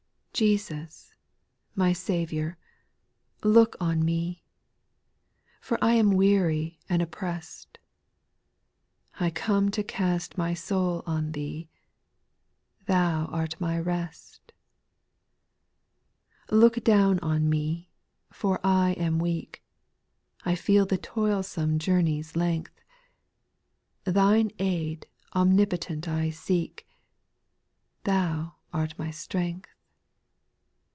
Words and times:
TESTIS, 0.33 1.13
my 1.75 1.93
Saviour, 1.93 2.57
look 3.43 3.75
on 3.79 4.03
me 4.03 4.41
I 4.41 4.41
el 4.41 5.61
For 5.61 5.77
I 5.83 5.93
am 5.93 6.13
weary 6.13 6.79
and 6.89 6.99
opprest; 6.99 7.77
I 9.19 9.29
come 9.29 9.69
to 9.69 9.83
cast 9.83 10.39
my 10.39 10.55
soul 10.55 11.03
on 11.05 11.33
Thee;— 11.33 11.69
Thou 12.87 13.25
art 13.25 13.61
my 13.61 13.77
rest, 13.79 14.47
j 14.47 14.53
2. 16.49 16.55
(* 16.55 16.55
Look 16.55 16.83
down 16.83 17.19
on 17.19 17.47
me, 17.47 17.91
for 18.31 18.59
I 18.65 18.93
am 18.93 19.19
weak; 19.19 19.63
I 20.43 20.55
feel 20.55 20.87
the 20.87 20.97
toilsome 20.97 21.77
journey's 21.77 22.35
length; 22.35 22.73
Thine 24.05 24.49
aid 24.57 25.05
omnipotent 25.35 26.07
I 26.07 26.31
seek;— 26.31 26.87
Thou 28.05 28.55
art 28.73 28.97
my 28.97 29.11
strength. 29.11 29.67